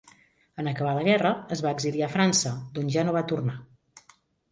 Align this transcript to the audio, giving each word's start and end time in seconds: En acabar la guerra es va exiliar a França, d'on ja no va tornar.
En 0.61 0.69
acabar 0.69 0.93
la 0.99 1.03
guerra 1.07 1.33
es 1.55 1.61
va 1.65 1.73
exiliar 1.77 2.07
a 2.07 2.13
França, 2.13 2.53
d'on 2.79 2.89
ja 2.97 3.05
no 3.09 3.15
va 3.19 3.23
tornar. 3.33 3.55